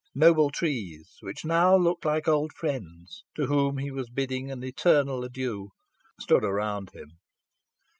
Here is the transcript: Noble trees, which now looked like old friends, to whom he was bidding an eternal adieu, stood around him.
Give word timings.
Noble 0.15 0.49
trees, 0.49 1.17
which 1.21 1.45
now 1.45 1.77
looked 1.77 2.05
like 2.05 2.27
old 2.27 2.51
friends, 2.53 3.23
to 3.35 3.45
whom 3.45 3.77
he 3.77 3.91
was 3.91 4.09
bidding 4.09 4.49
an 4.49 4.63
eternal 4.63 5.23
adieu, 5.23 5.69
stood 6.19 6.43
around 6.43 6.89
him. 6.91 7.19